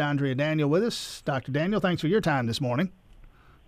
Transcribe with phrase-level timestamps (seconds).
[0.00, 1.22] Andrea Daniel with us.
[1.24, 1.52] Dr.
[1.52, 2.92] Daniel, thanks for your time this morning.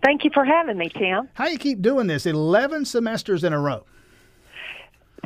[0.03, 1.29] Thank you for having me, Tim.
[1.33, 2.25] How you keep doing this?
[2.25, 3.85] 11 semesters in a row.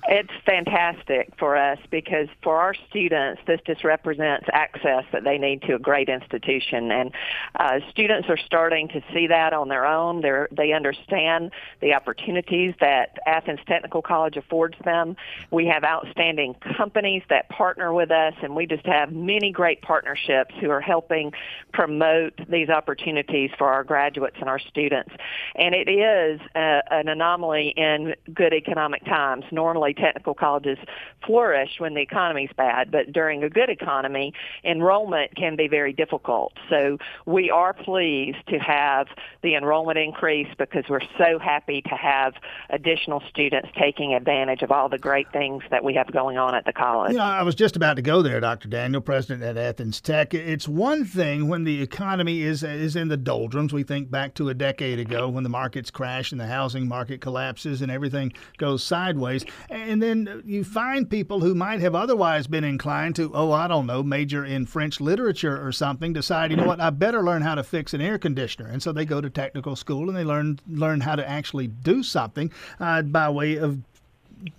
[0.10, 5.64] It's fantastic for us because for our students, this just represents access that they need
[5.64, 7.12] to a great institution, and
[7.60, 10.22] uh, students are starting to see that on their own.
[10.22, 11.52] They they understand
[11.82, 15.18] the opportunities that Athens Technical College affords them.
[15.52, 20.54] We have outstanding companies that partner with us, and we just have many great partnerships
[20.62, 21.34] who are helping
[21.74, 25.14] promote these opportunities for our graduates and our students.
[25.56, 29.44] And it is a, an anomaly in good economic times.
[29.52, 30.78] Normally technical colleges
[31.26, 34.34] flourish when the economy's bad, but during a good economy,
[34.64, 36.54] enrollment can be very difficult.
[36.70, 39.08] So we are pleased to have
[39.44, 42.34] the enrollment increase because we're so happy to have
[42.70, 46.66] additional students taking advantage of all the great things that we have going on at
[46.66, 47.12] the college.
[47.12, 48.68] You know, I was just about to go there, Dr.
[48.68, 50.34] Daniel, president at Athens Tech.
[50.34, 53.74] It's one thing when the economy is is in the doldrums.
[53.74, 57.22] We think back to a decade ago when the markets crash and the housing market
[57.22, 59.46] collapses and everything goes sideways
[59.78, 63.86] and then you find people who might have otherwise been inclined to, oh, I don't
[63.86, 67.56] know, major in French literature or something, decide, you know what, I better learn how
[67.56, 70.60] to fix an air conditioner, and so they go to technical school and they learn
[70.68, 73.82] learn how to actually do something uh, by way of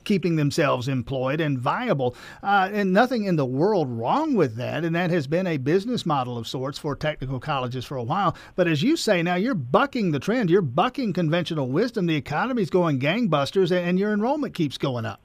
[0.05, 2.15] keeping themselves employed and viable.
[2.43, 4.85] Uh, and nothing in the world wrong with that.
[4.85, 8.37] And that has been a business model of sorts for technical colleges for a while.
[8.57, 10.51] But as you say now, you're bucking the trend.
[10.51, 12.07] You're bucking conventional wisdom.
[12.07, 15.21] The economy's going gangbusters, and your enrollment keeps going up.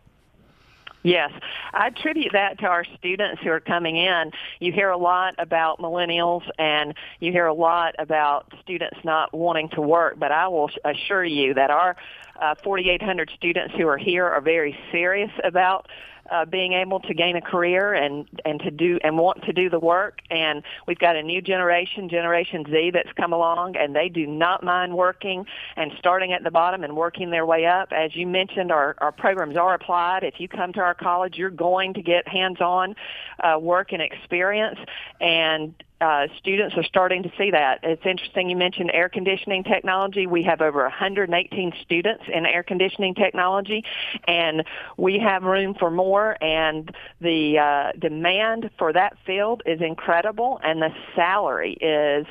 [1.04, 1.32] Yes,
[1.74, 4.32] I attribute that to our students who are coming in.
[4.60, 9.68] You hear a lot about millennials and you hear a lot about students not wanting
[9.70, 11.98] to work, but I will assure you that our
[12.42, 15.88] uh, 4,800 students who are here are very serious about
[16.32, 19.70] uh, being able to gain a career and and to do and want to do
[19.70, 20.20] the work.
[20.30, 24.64] And we've got a new generation, Generation Z, that's come along, and they do not
[24.64, 27.92] mind working and starting at the bottom and working their way up.
[27.92, 30.24] As you mentioned, our our programs are applied.
[30.24, 32.96] If you come to our college, you're going to get hands-on
[33.40, 34.80] uh, work and experience,
[35.20, 37.80] and uh, students are starting to see that.
[37.84, 40.28] It's interesting you mentioned air conditioning technology.
[40.28, 43.84] We have over 118 students in air conditioning technology,
[44.28, 44.64] and
[44.98, 46.38] we have room for more.
[46.44, 52.26] And the uh, demand for that field is incredible, and the salary is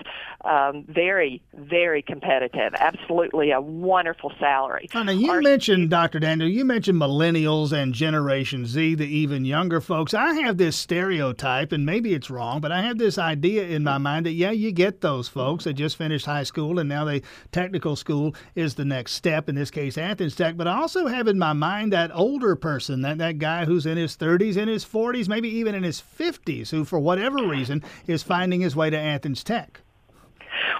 [0.44, 2.75] um, very, very competitive.
[2.75, 4.88] Absolutely a wonderful salary.
[4.94, 6.20] Now, you Our mentioned, Dr.
[6.20, 10.14] Daniel, you mentioned millennials and Generation Z, the even younger folks.
[10.14, 13.98] I have this stereotype, and maybe it's wrong, but I have this idea in my
[13.98, 17.22] mind that, yeah, you get those folks that just finished high school and now they
[17.50, 20.56] technical school is the next step, in this case, Athens Tech.
[20.56, 23.97] But I also have in my mind that older person, that, that guy who's in
[23.97, 28.22] his 30s, in his 40s, maybe even in his 50s, who, for whatever reason, is
[28.22, 29.81] finding his way to Athens Tech.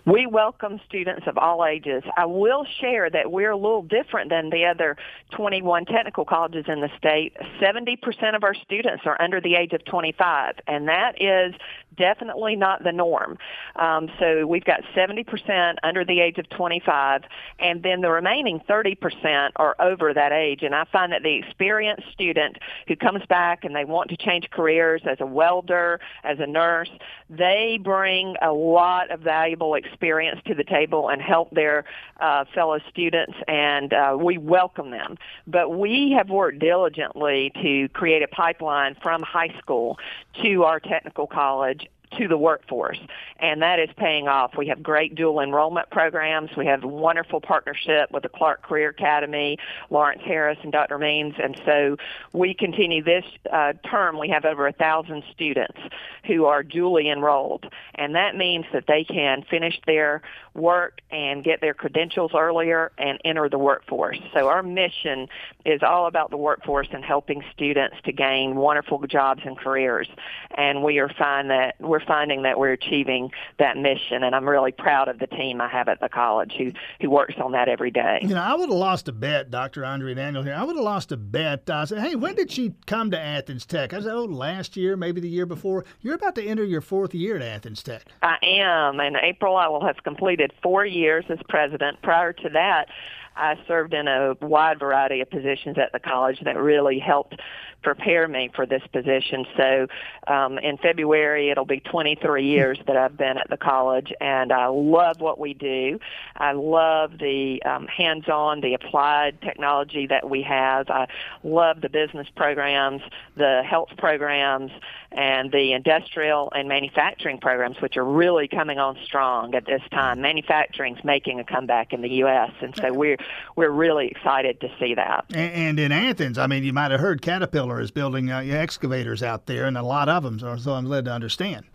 [0.04, 2.02] We welcome students of all ages.
[2.16, 4.96] I will share that we're a little different than the other
[5.30, 7.36] 21 technical colleges in the state.
[7.60, 11.54] 70% of our students are under the age of 25, and that is
[11.97, 13.38] definitely not the norm.
[13.76, 17.22] Um, so we've got 70% under the age of 25,
[17.58, 20.62] and then the remaining 30% are over that age.
[20.62, 22.58] And I find that the experienced student
[22.88, 26.91] who comes back and they want to change careers as a welder, as a nurse,
[27.31, 31.84] they bring a lot of valuable experience to the table and help their
[32.20, 35.16] uh, fellow students, and uh, we welcome them.
[35.47, 39.98] But we have worked diligently to create a pipeline from high school
[40.42, 41.81] to our technical college
[42.18, 42.98] to the workforce,
[43.38, 44.53] and that is paying off.
[44.56, 46.50] We have great dual enrollment programs.
[46.56, 49.59] We have wonderful partnership with the Clark Career Academy,
[49.91, 50.98] Lawrence Harris, and Dr.
[50.98, 51.97] Means, and so
[52.32, 54.19] we continue this uh, term.
[54.19, 55.78] We have over a thousand students
[56.26, 60.22] who are dually enrolled, and that means that they can finish their
[60.54, 64.19] work and get their credentials earlier and enter the workforce.
[64.34, 65.28] So our mission
[65.64, 70.09] is all about the workforce and helping students to gain wonderful jobs and careers,
[70.56, 73.21] and we are find that we're finding that we're achieving
[73.58, 76.72] that mission, and I'm really proud of the team I have at the college who
[77.00, 78.19] who works on that every day.
[78.22, 79.84] You know, I would have lost a bet, Dr.
[79.84, 80.54] Andrea Daniel here.
[80.54, 81.69] I would have lost a bet.
[81.70, 84.96] I said, "Hey, when did she come to Athens Tech?" I said, "Oh, last year,
[84.96, 88.04] maybe the year before." You're about to enter your fourth year at Athens Tech.
[88.22, 89.00] I am.
[89.00, 92.00] In April, I will have completed four years as president.
[92.02, 92.88] Prior to that,
[93.37, 97.37] I served in a wide variety of positions at the college that really helped
[97.82, 99.44] prepare me for this position.
[99.56, 99.87] So
[100.26, 104.67] um, in February, it'll be 23 years that I've been at the college, and I
[104.67, 105.99] love what we do.
[106.37, 110.88] I love the um, hands-on, the applied technology that we have.
[110.90, 111.08] I
[111.43, 113.02] love the business programs,
[113.37, 114.70] the health programs,
[115.11, 120.20] and the industrial and manufacturing programs, which are really coming on strong at this time.
[120.20, 123.19] Manufacturing's making a comeback in the U.S., and so we're
[123.56, 125.24] we're really excited to see that.
[125.30, 129.22] And, and in Athens, I mean, you might have heard Caterpillar is building uh, excavators
[129.22, 130.38] out there, and a lot of them.
[130.38, 131.66] So, so I'm led to understand.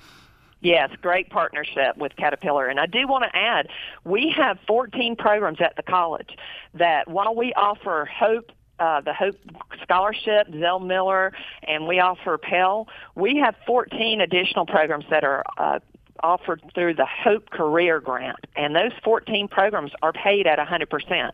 [0.59, 2.67] Yes, great partnership with Caterpillar.
[2.67, 3.67] And I do want to add,
[4.03, 6.29] we have 14 programs at the college
[6.73, 9.35] that while we offer Hope uh, the Hope
[9.81, 11.33] Scholarship, Zell Miller,
[11.67, 12.87] and we offer Pell.
[13.15, 15.79] We have 14 additional programs that are uh,
[16.23, 21.31] offered through the Hope Career Grant, and those 14 programs are paid at 100%.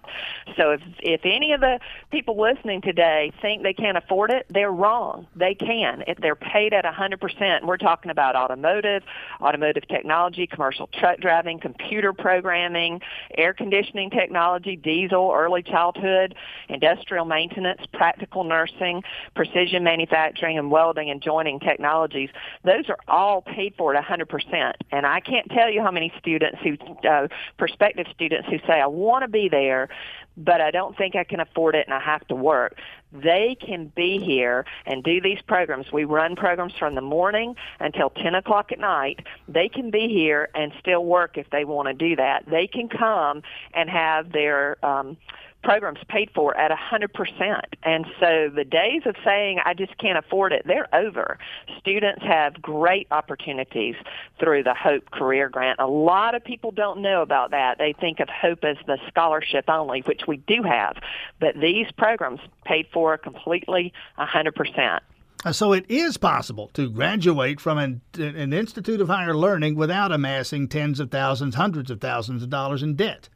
[0.57, 1.80] So if if any of the
[2.12, 5.27] people listening today think they can't afford it, they're wrong.
[5.35, 6.03] They can.
[6.07, 9.03] If they're paid at 100%, we're talking about automotive,
[9.41, 13.01] automotive technology, commercial truck driving, computer programming,
[13.38, 16.35] air conditioning technology, diesel, early childhood,
[16.69, 19.03] industrial maintenance, practical nursing,
[19.35, 22.30] precision manufacturing, and welding and joining technologies.
[22.63, 24.73] Those are all paid for at 100%.
[24.92, 26.78] And I can't tell you how many students who,
[27.08, 27.28] uh,
[27.58, 29.90] prospective students who say, I want to be there,
[30.38, 32.78] but I don't think I can afford it and I have to work.
[33.12, 35.92] They can be here and do these programs.
[35.92, 39.25] We run programs from the morning until 10 o'clock at night.
[39.48, 42.46] They can be here and still work if they want to do that.
[42.48, 43.44] They can come
[43.74, 45.18] and have their um,
[45.63, 47.62] programs paid for at a 100%.
[47.83, 51.38] And so the days of saying, I just can't afford it, they're over.
[51.80, 53.95] Students have great opportunities
[54.39, 55.80] through the HOPE Career Grant.
[55.80, 57.77] A lot of people don't know about that.
[57.77, 60.98] They think of HOPE as the scholarship only, which we do have.
[61.39, 65.00] But these programs paid for completely 100%.
[65.45, 70.12] Uh, so it is possible to graduate from an, an institute of higher learning without
[70.12, 73.27] amassing tens of thousands, hundreds of thousands of dollars in debt.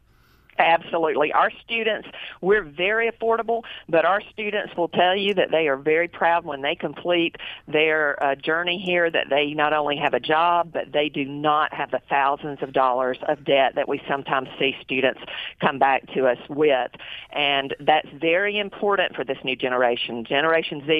[0.59, 1.31] Absolutely.
[1.33, 2.07] Our students,
[2.41, 6.61] we're very affordable, but our students will tell you that they are very proud when
[6.61, 7.35] they complete
[7.67, 11.73] their uh, journey here that they not only have a job, but they do not
[11.73, 15.19] have the thousands of dollars of debt that we sometimes see students
[15.61, 16.91] come back to us with.
[17.31, 20.25] And that's very important for this new generation.
[20.25, 20.93] Generation Z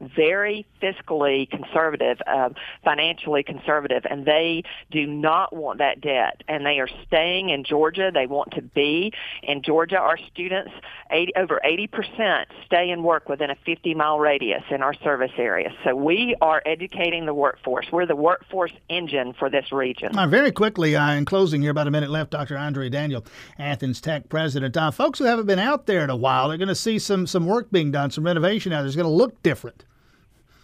[0.00, 2.50] is very fiscally conservative, uh,
[2.84, 4.62] financially conservative, and they
[4.92, 6.42] do not want that debt.
[6.46, 8.10] And they are staying in Georgia.
[8.14, 8.99] They want to be
[9.42, 10.72] in Georgia, our students,
[11.10, 15.72] 80, over 80% stay and work within a 50-mile radius in our service area.
[15.84, 17.86] So we are educating the workforce.
[17.90, 20.16] We're the workforce engine for this region.
[20.16, 22.56] Uh, very quickly, uh, in closing here, about a minute left, Dr.
[22.56, 23.24] Andrea Daniel,
[23.58, 24.76] Athens Tech president.
[24.76, 27.26] Uh, folks who haven't been out there in a while, they're going to see some,
[27.26, 28.86] some work being done, some renovation out there.
[28.86, 29.84] It's going to look different.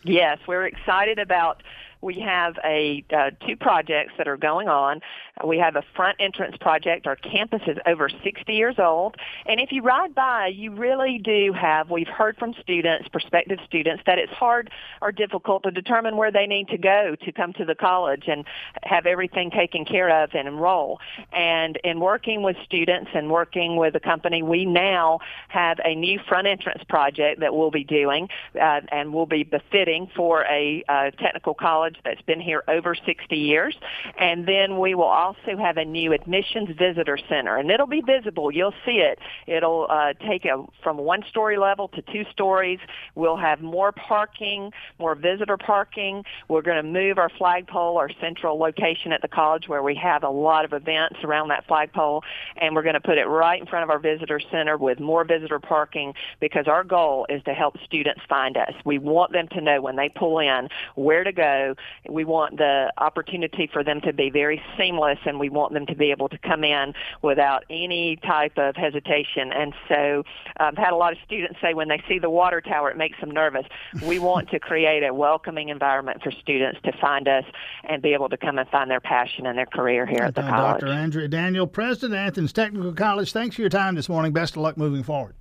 [0.05, 1.63] Yes, we're excited about
[2.07, 5.01] we have a uh, two projects that are going on.
[5.45, 7.07] We have a front entrance project.
[7.07, 11.53] Our campus is over 60 years old, and if you ride by, you really do
[11.53, 11.91] have.
[11.91, 14.71] We've heard from students, prospective students, that it's hard
[15.03, 18.45] or difficult to determine where they need to go to come to the college and
[18.85, 21.01] have everything taken care of and enroll.
[21.33, 25.19] And in working with students and working with a company, we now
[25.49, 30.09] have a new front entrance project that we'll be doing, uh, and will be befitting
[30.15, 33.77] for a uh, technical college that's been here over 60 years.
[34.19, 38.51] And then we will also have a new admissions visitor center, and it'll be visible.
[38.51, 39.19] You'll see it.
[39.47, 42.79] It'll uh, take a from one story level to two stories.
[43.15, 46.25] We'll have more parking, more visitor parking.
[46.49, 50.23] We're going to move our flagpole, our central location at the college where we have
[50.23, 52.23] a lot of events around that flagpole,
[52.57, 55.25] and we're going to put it right in front of our visitor center with more
[55.25, 58.73] visitor parking because our goal is to help students find us.
[58.85, 61.75] We want them to know when they pull in where to go
[62.09, 65.95] we want the opportunity for them to be very seamless and we want them to
[65.95, 69.53] be able to come in without any type of hesitation.
[69.53, 70.25] And so
[70.59, 73.19] I've had a lot of students say when they see the water tower, it makes
[73.21, 73.67] them nervous.
[74.03, 77.45] We want to create a welcoming environment for students to find us
[77.85, 80.43] and be able to come and find their passion and their career here at the
[80.43, 80.81] college.
[80.81, 80.93] Dr.
[80.93, 84.33] Andrea Daniel, President of Athens Technical College, thanks for your time this morning.
[84.33, 85.35] Best of luck moving forward.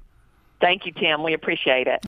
[0.61, 1.21] Thank you, Tim.
[1.21, 1.99] We appreciate it.